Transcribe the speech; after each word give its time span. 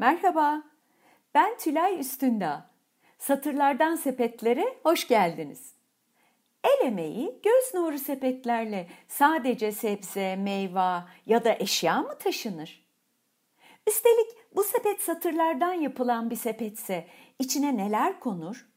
Merhaba, 0.00 0.62
ben 1.34 1.58
Tülay 1.58 2.00
Üstündağ. 2.00 2.70
Satırlardan 3.18 3.96
sepetlere 3.96 4.78
hoş 4.82 5.08
geldiniz. 5.08 5.74
El 6.64 6.86
emeği 6.86 7.40
göz 7.44 7.74
nuru 7.74 7.98
sepetlerle 7.98 8.88
sadece 9.08 9.72
sebze, 9.72 10.36
meyve 10.36 11.02
ya 11.26 11.44
da 11.44 11.54
eşya 11.58 12.02
mı 12.02 12.18
taşınır? 12.18 12.86
Üstelik 13.86 14.26
bu 14.56 14.64
sepet 14.64 15.00
satırlardan 15.00 15.72
yapılan 15.72 16.30
bir 16.30 16.36
sepetse 16.36 17.06
içine 17.38 17.76
neler 17.76 18.20
konur? 18.20 18.68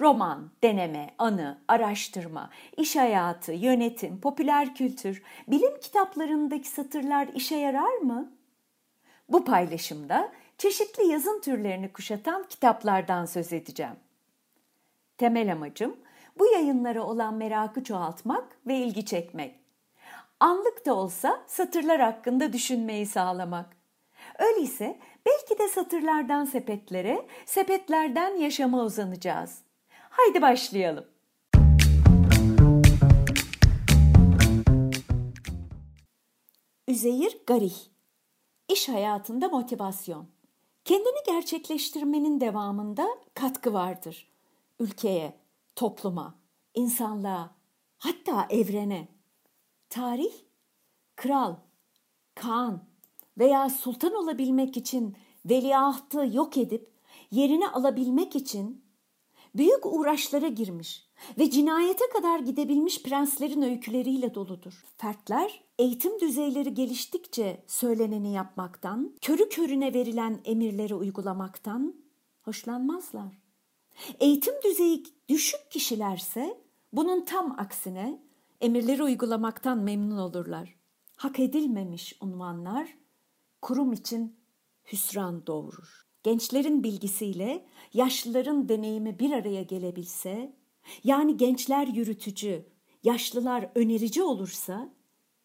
Roman, 0.00 0.50
deneme, 0.62 1.14
anı, 1.18 1.58
araştırma, 1.68 2.50
iş 2.76 2.96
hayatı, 2.96 3.52
yönetim, 3.52 4.20
popüler 4.20 4.74
kültür, 4.74 5.22
bilim 5.48 5.80
kitaplarındaki 5.80 6.68
satırlar 6.68 7.28
işe 7.34 7.56
yarar 7.56 7.96
mı? 7.96 8.32
Bu 9.28 9.44
paylaşımda 9.44 10.32
çeşitli 10.58 11.06
yazım 11.06 11.40
türlerini 11.40 11.92
kuşatan 11.92 12.44
kitaplardan 12.48 13.24
söz 13.24 13.52
edeceğim. 13.52 13.96
Temel 15.18 15.52
amacım 15.52 15.96
bu 16.38 16.46
yayınlara 16.46 17.02
olan 17.02 17.34
merakı 17.34 17.84
çoğaltmak 17.84 18.44
ve 18.66 18.76
ilgi 18.76 19.06
çekmek. 19.06 19.60
Anlık 20.40 20.86
da 20.86 20.94
olsa 20.94 21.44
satırlar 21.46 22.00
hakkında 22.00 22.52
düşünmeyi 22.52 23.06
sağlamak. 23.06 23.76
Öyleyse 24.38 24.98
belki 25.26 25.58
de 25.58 25.68
satırlardan 25.68 26.44
sepetlere, 26.44 27.26
sepetlerden 27.46 28.36
yaşama 28.36 28.82
uzanacağız. 28.82 29.58
Haydi 30.10 30.42
başlayalım. 30.42 31.04
Üzeyir 36.88 37.38
Garih 37.46 37.93
İş 38.68 38.88
hayatında 38.88 39.48
motivasyon. 39.48 40.26
Kendini 40.84 41.18
gerçekleştirmenin 41.26 42.40
devamında 42.40 43.08
katkı 43.34 43.72
vardır. 43.72 44.28
Ülkeye, 44.80 45.40
topluma, 45.76 46.34
insanlığa, 46.74 47.54
hatta 47.98 48.46
evrene. 48.50 49.08
Tarih, 49.90 50.32
kral, 51.16 51.56
kaan 52.34 52.84
veya 53.38 53.70
sultan 53.70 54.14
olabilmek 54.14 54.76
için 54.76 55.16
veliahtı 55.46 56.30
yok 56.32 56.56
edip 56.56 56.92
yerini 57.30 57.68
alabilmek 57.68 58.36
için 58.36 58.84
büyük 59.54 59.86
uğraşlara 59.86 60.48
girmiş 60.48 61.06
ve 61.38 61.50
cinayete 61.50 62.08
kadar 62.12 62.38
gidebilmiş 62.38 63.02
prenslerin 63.02 63.62
öyküleriyle 63.62 64.34
doludur. 64.34 64.84
Fertler 64.96 65.63
eğitim 65.78 66.20
düzeyleri 66.20 66.74
geliştikçe 66.74 67.64
söyleneni 67.66 68.32
yapmaktan, 68.32 69.16
körü 69.20 69.48
körüne 69.48 69.94
verilen 69.94 70.40
emirleri 70.44 70.94
uygulamaktan 70.94 71.94
hoşlanmazlar. 72.42 73.38
Eğitim 74.20 74.54
düzeyi 74.64 75.02
düşük 75.28 75.70
kişilerse 75.70 76.58
bunun 76.92 77.24
tam 77.24 77.58
aksine 77.58 78.22
emirleri 78.60 79.02
uygulamaktan 79.02 79.78
memnun 79.78 80.18
olurlar. 80.18 80.76
Hak 81.16 81.40
edilmemiş 81.40 82.16
unvanlar 82.20 82.96
kurum 83.62 83.92
için 83.92 84.36
hüsran 84.92 85.46
doğurur. 85.46 86.04
Gençlerin 86.22 86.82
bilgisiyle 86.84 87.66
yaşlıların 87.92 88.68
deneyimi 88.68 89.18
bir 89.18 89.32
araya 89.32 89.62
gelebilse, 89.62 90.56
yani 91.04 91.36
gençler 91.36 91.86
yürütücü, 91.86 92.66
yaşlılar 93.02 93.70
önerici 93.74 94.22
olursa 94.22 94.94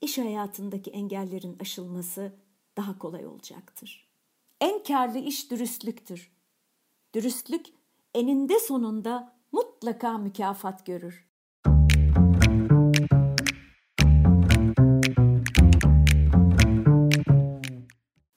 iş 0.02 0.18
hayatındaki 0.18 0.92
engellerin 0.92 1.58
aşılması 1.60 2.36
daha 2.78 3.00
kolay 3.00 3.26
olacaktır. 3.26 4.10
En 4.62 4.84
karlı 4.84 5.18
iş 5.18 5.52
dürüstlüktür. 5.52 6.32
Dürüstlük 7.16 7.66
eninde 8.14 8.60
sonunda 8.60 9.36
mutlaka 9.52 10.18
mükafat 10.18 10.86
görür. 10.86 11.30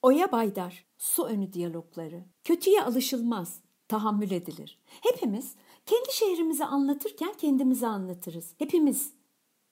Oya 0.02 0.32
Baydar, 0.32 0.86
Su 0.98 1.24
Önü 1.24 1.52
Diyalogları. 1.52 2.24
Kötüye 2.44 2.82
alışılmaz, 2.82 3.60
tahammül 3.88 4.30
edilir. 4.30 4.78
Hepimiz 5.02 5.54
kendi 5.86 6.12
şehrimizi 6.12 6.64
anlatırken 6.64 7.32
kendimizi 7.38 7.86
anlatırız. 7.86 8.54
Hepimiz 8.58 9.12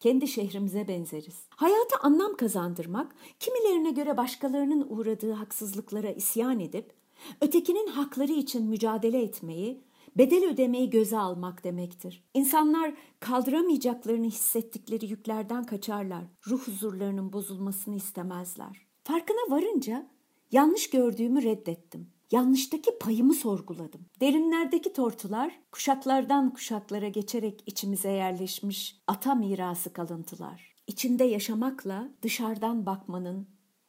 kendi 0.00 0.28
şehrimize 0.28 0.88
benzeriz. 0.88 1.36
Hayata 1.50 1.96
anlam 2.02 2.36
kazandırmak, 2.36 3.14
kimilerine 3.40 3.90
göre 3.90 4.16
başkalarının 4.16 4.86
uğradığı 4.88 5.32
haksızlıklara 5.32 6.10
isyan 6.10 6.60
edip, 6.60 6.92
ötekinin 7.40 7.86
hakları 7.86 8.32
için 8.32 8.66
mücadele 8.66 9.22
etmeyi, 9.22 9.80
bedel 10.16 10.50
ödemeyi 10.52 10.90
göze 10.90 11.18
almak 11.18 11.64
demektir. 11.64 12.24
İnsanlar 12.34 12.94
kaldıramayacaklarını 13.20 14.26
hissettikleri 14.26 15.06
yüklerden 15.06 15.64
kaçarlar. 15.64 16.24
Ruh 16.46 16.66
huzurlarının 16.66 17.32
bozulmasını 17.32 17.96
istemezler. 17.96 18.86
Farkına 19.04 19.50
varınca 19.50 20.08
yanlış 20.52 20.90
gördüğümü 20.90 21.42
reddettim. 21.42 22.10
Yanlıştaki 22.32 22.98
payımı 22.98 23.34
sorguladım. 23.34 24.06
Derinlerdeki 24.20 24.92
tortular 24.92 25.60
kuşaklardan 25.72 26.52
kuşaklara 26.52 27.08
geçerek 27.08 27.62
içimize 27.66 28.10
yerleşmiş 28.10 28.96
ata 29.06 29.34
mirası 29.34 29.92
kalıntılar. 29.92 30.74
İçinde 30.86 31.24
yaşamakla 31.24 32.08
dışarıdan 32.22 32.86
bakmanın 32.86 33.48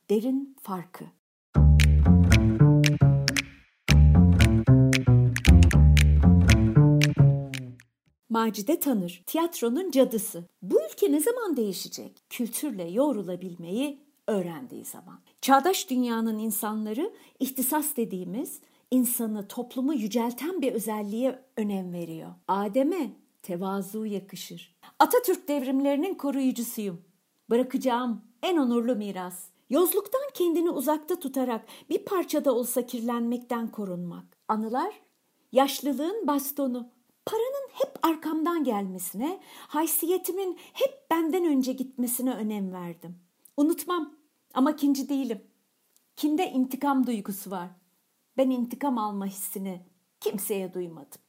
derin 0.10 0.56
farkı. 0.62 1.06
Macide 8.30 8.80
Tanır, 8.80 9.24
tiyatronun 9.26 9.92
cadısı. 9.92 10.50
Bu 10.62 10.80
ülke 10.92 11.12
ne 11.12 11.20
zaman 11.20 11.58
değişecek? 11.58 12.24
Kültürle 12.30 12.92
yoğrulabilmeyi 12.92 14.11
öğrendiği 14.32 14.86
zaman. 14.86 15.20
Çağdaş 15.42 15.90
dünyanın 15.90 16.40
insanları 16.40 17.14
ihtisas 17.40 17.96
dediğimiz 17.96 18.62
insanı, 18.92 19.48
toplumu 19.48 19.94
yücelten 19.94 20.62
bir 20.62 20.74
özelliğe 20.74 21.44
önem 21.58 21.94
veriyor. 21.94 22.30
Adem'e 22.48 23.12
tevazu 23.44 24.06
yakışır. 24.06 24.76
Atatürk 25.00 25.48
devrimlerinin 25.48 26.14
koruyucusuyum. 26.14 27.02
Bırakacağım 27.50 28.22
en 28.44 28.58
onurlu 28.58 28.96
miras. 28.96 29.48
Yozluktan 29.70 30.22
kendini 30.34 30.70
uzakta 30.70 31.20
tutarak 31.20 31.66
bir 31.90 32.06
parçada 32.06 32.54
olsa 32.56 32.86
kirlenmekten 32.86 33.68
korunmak. 33.68 34.26
Anılar, 34.48 35.02
yaşlılığın 35.52 36.28
bastonu. 36.28 36.90
Paranın 37.26 37.70
hep 37.74 38.00
arkamdan 38.04 38.64
gelmesine, 38.64 39.40
haysiyetimin 39.68 40.58
hep 40.74 41.08
benden 41.12 41.46
önce 41.46 41.74
gitmesine 41.74 42.34
önem 42.34 42.74
verdim. 42.74 43.20
Unutmam 43.58 44.21
ama 44.54 44.76
kinci 44.76 45.10
değilim. 45.10 45.42
Kinde 46.16 46.52
intikam 46.52 47.08
duygusu 47.08 47.52
var. 47.52 47.70
Ben 48.38 48.50
intikam 48.50 48.98
alma 48.98 49.26
hissini 49.26 49.86
kimseye 50.20 50.74
duymadım. 50.74 51.22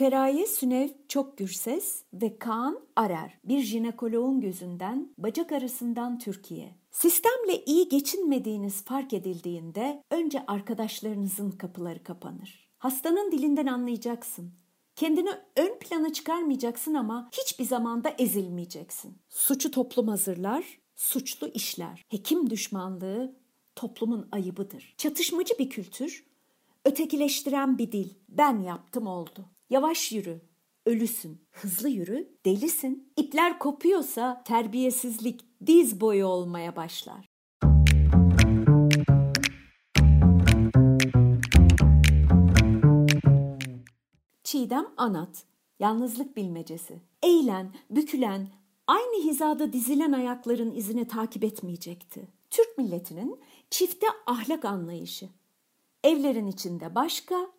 Feraye 0.00 0.46
Sünev 0.46 0.88
Çok 1.08 1.38
Gürses 1.38 2.04
ve 2.12 2.38
Kaan 2.38 2.80
Arer 2.96 3.38
bir 3.44 3.60
jinekoloğun 3.60 4.40
gözünden 4.40 5.14
bacak 5.18 5.52
arasından 5.52 6.18
Türkiye. 6.18 6.74
Sistemle 6.90 7.64
iyi 7.64 7.88
geçinmediğiniz 7.88 8.84
fark 8.84 9.12
edildiğinde 9.12 10.02
önce 10.10 10.46
arkadaşlarınızın 10.46 11.50
kapıları 11.50 12.02
kapanır. 12.02 12.70
Hastanın 12.78 13.32
dilinden 13.32 13.66
anlayacaksın. 13.66 14.52
Kendini 15.00 15.30
ön 15.56 15.78
plana 15.78 16.12
çıkarmayacaksın 16.12 16.94
ama 16.94 17.30
hiçbir 17.32 17.64
zamanda 17.64 18.14
ezilmeyeceksin. 18.18 19.18
Suçu 19.28 19.70
toplum 19.70 20.08
hazırlar, 20.08 20.78
suçlu 20.96 21.48
işler. 21.48 22.04
Hekim 22.08 22.50
düşmanlığı 22.50 23.36
toplumun 23.76 24.28
ayıbıdır. 24.32 24.94
Çatışmacı 24.98 25.58
bir 25.58 25.70
kültür, 25.70 26.24
ötekileştiren 26.84 27.78
bir 27.78 27.92
dil. 27.92 28.14
Ben 28.28 28.62
yaptım 28.62 29.06
oldu. 29.06 29.44
Yavaş 29.70 30.12
yürü, 30.12 30.40
ölüsün. 30.86 31.40
Hızlı 31.50 31.88
yürü, 31.88 32.38
delisin. 32.44 33.12
İpler 33.16 33.58
kopuyorsa 33.58 34.42
terbiyesizlik 34.44 35.44
diz 35.66 36.00
boyu 36.00 36.26
olmaya 36.26 36.76
başlar. 36.76 37.28
Çiğdem 44.50 44.86
Anat, 44.96 45.44
Yalnızlık 45.80 46.36
Bilmecesi. 46.36 47.00
Eğilen, 47.22 47.74
bükülen, 47.90 48.48
aynı 48.86 49.24
hizada 49.24 49.72
dizilen 49.72 50.12
ayakların 50.12 50.70
izini 50.70 51.08
takip 51.08 51.44
etmeyecekti. 51.44 52.28
Türk 52.50 52.78
milletinin 52.78 53.40
çifte 53.70 54.06
ahlak 54.26 54.64
anlayışı. 54.64 55.28
Evlerin 56.04 56.46
içinde 56.46 56.94
başka, 56.94 57.50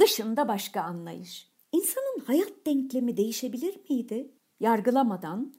dışında 0.00 0.48
başka 0.48 0.82
anlayış. 0.82 1.48
İnsanın 1.72 2.20
hayat 2.26 2.66
denklemi 2.66 3.16
değişebilir 3.16 3.76
miydi? 3.90 4.30
Yargılamadan, 4.60 5.54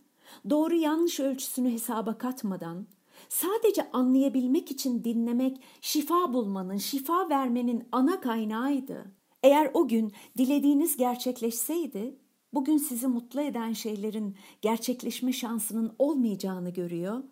doğru 0.49 0.75
yanlış 0.75 1.19
ölçüsünü 1.19 1.71
hesaba 1.71 2.17
katmadan, 2.17 2.87
sadece 3.29 3.91
anlayabilmek 3.91 4.71
için 4.71 5.03
dinlemek 5.03 5.61
şifa 5.81 6.33
bulmanın, 6.33 6.77
şifa 6.77 7.29
vermenin 7.29 7.87
ana 7.91 8.21
kaynağıydı. 8.21 9.18
Eğer 9.43 9.71
o 9.73 9.87
gün 9.87 10.13
dilediğiniz 10.37 10.97
gerçekleşseydi, 10.97 12.15
bugün 12.53 12.77
sizi 12.77 13.07
mutlu 13.07 13.41
eden 13.41 13.73
şeylerin 13.73 14.35
gerçekleşme 14.61 15.33
şansının 15.33 15.95
olmayacağını 15.99 16.69
görüyor. 16.69 17.23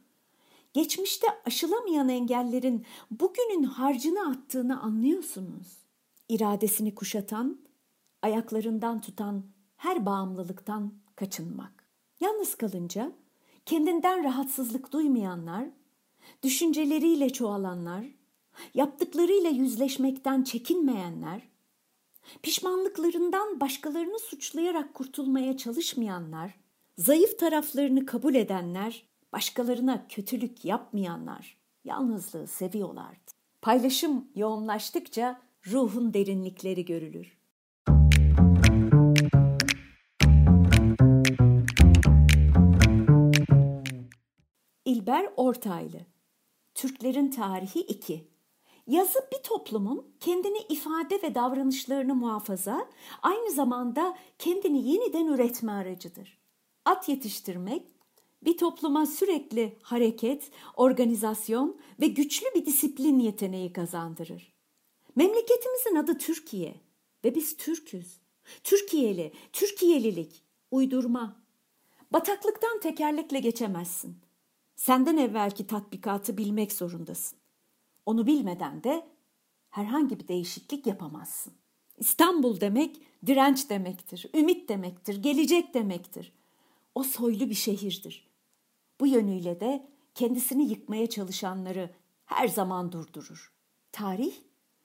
Geçmişte 0.73 1.27
aşılamayan 1.45 2.09
engellerin 2.09 2.85
bugünün 3.11 3.63
harcını 3.63 4.29
attığını 4.29 4.81
anlıyorsunuz. 4.81 5.77
İradesini 6.29 6.95
kuşatan, 6.95 7.59
ayaklarından 8.21 9.01
tutan 9.01 9.43
her 9.77 10.05
bağımlılıktan 10.05 10.93
kaçınmak. 11.15 11.87
Yalnız 12.19 12.55
kalınca 12.55 13.11
kendinden 13.65 14.23
rahatsızlık 14.23 14.93
duymayanlar, 14.93 15.65
düşünceleriyle 16.43 17.29
çoğalanlar, 17.29 18.05
yaptıklarıyla 18.73 19.49
yüzleşmekten 19.49 20.43
çekinmeyenler, 20.43 21.41
pişmanlıklarından 22.43 23.59
başkalarını 23.59 24.19
suçlayarak 24.19 24.93
kurtulmaya 24.93 25.57
çalışmayanlar, 25.57 26.53
zayıf 26.97 27.39
taraflarını 27.39 28.05
kabul 28.05 28.35
edenler, 28.35 29.07
başkalarına 29.33 30.07
kötülük 30.07 30.65
yapmayanlar 30.65 31.57
yalnızlığı 31.85 32.47
seviyorlardı. 32.47 33.31
Paylaşım 33.61 34.27
yoğunlaştıkça 34.35 35.41
ruhun 35.67 36.13
derinlikleri 36.13 36.85
görülür. 36.85 37.37
İlber 44.85 45.29
Ortaylı 45.37 45.99
Türklerin 46.75 47.31
Tarihi 47.31 47.79
2 47.79 48.27
Yazı 48.87 49.19
bir 49.31 49.43
toplumun 49.43 50.15
kendini 50.19 50.57
ifade 50.69 51.21
ve 51.21 51.35
davranışlarını 51.35 52.15
muhafaza, 52.15 52.89
aynı 53.21 53.51
zamanda 53.51 54.17
kendini 54.39 54.89
yeniden 54.89 55.25
üretme 55.25 55.71
aracıdır. 55.71 56.37
At 56.85 57.09
yetiştirmek, 57.09 57.83
bir 58.43 58.57
topluma 58.57 59.05
sürekli 59.05 59.77
hareket, 59.81 60.51
organizasyon 60.75 61.79
ve 61.99 62.07
güçlü 62.07 62.47
bir 62.55 62.65
disiplin 62.65 63.19
yeteneği 63.19 63.73
kazandırır. 63.73 64.53
Memleketimizin 65.15 65.95
adı 65.95 66.17
Türkiye 66.17 66.75
ve 67.23 67.35
biz 67.35 67.57
Türküz. 67.57 68.21
Türkiye'li, 68.63 69.33
Türkiye'lilik, 69.53 70.43
uydurma. 70.71 71.35
Bataklıktan 72.11 72.79
tekerlekle 72.79 73.39
geçemezsin. 73.39 74.17
Senden 74.75 75.17
evvelki 75.17 75.67
tatbikatı 75.67 76.37
bilmek 76.37 76.73
zorundasın. 76.73 77.39
Onu 78.07 78.27
bilmeden 78.27 78.83
de 78.83 79.07
herhangi 79.69 80.19
bir 80.19 80.27
değişiklik 80.27 80.87
yapamazsın. 80.87 81.53
İstanbul 81.97 82.59
demek 82.59 83.01
direnç 83.25 83.69
demektir, 83.69 84.29
ümit 84.35 84.69
demektir, 84.69 85.23
gelecek 85.23 85.73
demektir. 85.73 86.33
O 86.95 87.03
soylu 87.03 87.49
bir 87.49 87.55
şehirdir. 87.55 88.27
Bu 88.99 89.07
yönüyle 89.07 89.59
de 89.59 89.87
kendisini 90.15 90.69
yıkmaya 90.69 91.09
çalışanları 91.09 91.89
her 92.25 92.47
zaman 92.47 92.91
durdurur. 92.91 93.53
Tarih 93.91 94.33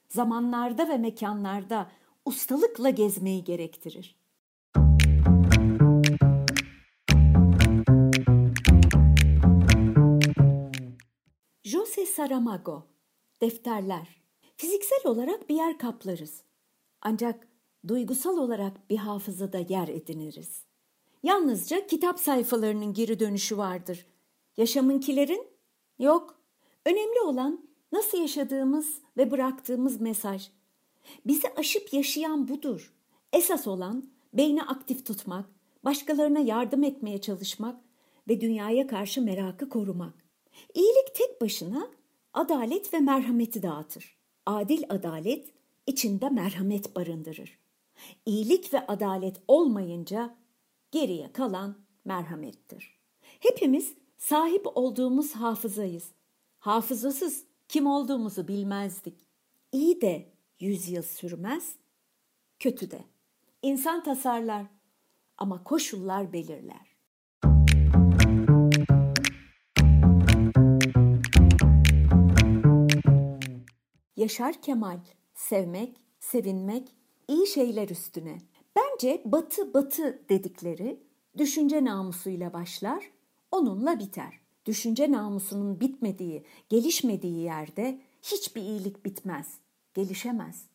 zamanlarda 0.09 0.89
ve 0.89 0.97
mekanlarda 0.97 1.91
ustalıkla 2.25 2.89
gezmeyi 2.89 3.43
gerektirir. 3.43 4.15
Jose 11.63 12.05
Saramago 12.05 12.92
Defterler 13.43 14.07
Fiziksel 14.57 14.99
olarak 15.03 15.49
bir 15.49 15.55
yer 15.55 15.77
kaplarız. 15.77 16.43
Ancak 17.01 17.47
duygusal 17.87 18.37
olarak 18.37 18.89
bir 18.89 18.97
hafızada 18.97 19.57
yer 19.57 19.87
ediniriz. 19.87 20.65
Yalnızca 21.23 21.87
kitap 21.87 22.19
sayfalarının 22.19 22.93
geri 22.93 23.19
dönüşü 23.19 23.57
vardır. 23.57 24.05
Yaşamınkilerin 24.57 25.47
yok. 25.99 26.41
Önemli 26.85 27.21
olan 27.21 27.69
nasıl 27.91 28.17
yaşadığımız 28.17 29.01
ve 29.17 29.31
bıraktığımız 29.31 30.01
mesaj. 30.01 30.49
Bizi 31.25 31.47
aşıp 31.55 31.93
yaşayan 31.93 32.47
budur. 32.47 32.93
Esas 33.33 33.67
olan 33.67 34.09
beyni 34.33 34.63
aktif 34.63 35.05
tutmak, 35.05 35.45
başkalarına 35.85 36.39
yardım 36.39 36.83
etmeye 36.83 37.21
çalışmak 37.21 37.81
ve 38.27 38.41
dünyaya 38.41 38.87
karşı 38.87 39.21
merakı 39.21 39.69
korumak. 39.69 40.13
İyilik 40.73 41.15
tek 41.15 41.41
başına 41.41 41.87
adalet 42.33 42.93
ve 42.93 42.99
merhameti 42.99 43.63
dağıtır. 43.63 44.17
Adil 44.45 44.83
adalet 44.89 45.53
içinde 45.87 46.29
merhamet 46.29 46.95
barındırır. 46.95 47.59
İyilik 48.25 48.73
ve 48.73 48.87
adalet 48.87 49.41
olmayınca 49.47 50.35
geriye 50.91 51.31
kalan 51.33 51.77
merhamettir. 52.05 52.99
Hepimiz 53.39 53.93
sahip 54.17 54.67
olduğumuz 54.77 55.31
hafızayız. 55.31 56.11
Hafızasız 56.59 57.45
kim 57.67 57.87
olduğumuzu 57.87 58.47
bilmezdik. 58.47 59.17
İyi 59.71 60.01
de 60.01 60.33
yüz 60.59 60.89
yıl 60.89 61.03
sürmez, 61.03 61.75
kötü 62.59 62.91
de. 62.91 63.03
İnsan 63.61 64.03
tasarlar 64.03 64.65
ama 65.37 65.63
koşullar 65.63 66.33
belirler. 66.33 66.92
Yaşar 74.23 74.61
Kemal, 74.61 74.99
sevmek, 75.33 75.95
sevinmek, 76.19 76.95
iyi 77.27 77.47
şeyler 77.47 77.89
üstüne. 77.89 78.37
Bence 78.75 79.21
batı 79.25 79.73
batı 79.73 80.21
dedikleri 80.29 80.99
düşünce 81.37 81.85
namusuyla 81.85 82.53
başlar, 82.53 83.11
onunla 83.51 83.99
biter. 83.99 84.39
Düşünce 84.65 85.11
namusunun 85.11 85.79
bitmediği, 85.79 86.43
gelişmediği 86.69 87.39
yerde 87.39 88.01
hiçbir 88.21 88.61
iyilik 88.61 89.05
bitmez, 89.05 89.57
gelişemez. 89.93 90.65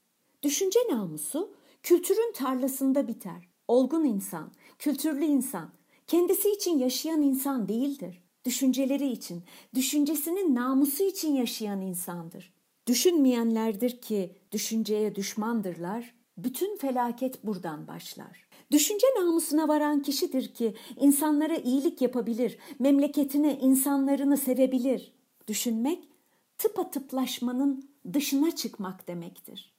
Düşünce 0.42 0.80
namusu 0.90 1.54
kültürün 1.82 2.32
tarlasında 2.32 3.08
biter. 3.08 3.48
Olgun 3.68 4.04
insan, 4.04 4.52
kültürlü 4.78 5.24
insan, 5.24 5.70
kendisi 6.06 6.50
için 6.50 6.78
yaşayan 6.78 7.22
insan 7.22 7.68
değildir. 7.68 8.22
Düşünceleri 8.44 9.08
için, 9.08 9.44
düşüncesinin 9.74 10.54
namusu 10.54 11.04
için 11.04 11.34
yaşayan 11.34 11.80
insandır. 11.80 12.57
Düşünmeyenlerdir 12.88 14.00
ki 14.00 14.36
düşünceye 14.52 15.14
düşmandırlar. 15.14 16.14
Bütün 16.38 16.76
felaket 16.76 17.44
buradan 17.44 17.88
başlar. 17.88 18.48
Düşünce 18.70 19.06
namusuna 19.18 19.68
varan 19.68 20.02
kişidir 20.02 20.54
ki 20.54 20.74
insanlara 21.00 21.56
iyilik 21.56 22.02
yapabilir, 22.02 22.58
memleketini, 22.78 23.58
insanlarını 23.62 24.36
sevebilir. 24.36 25.12
Düşünmek 25.48 26.08
tıpatıplaşmanın 26.58 27.90
dışına 28.12 28.56
çıkmak 28.56 29.08
demektir. 29.08 29.77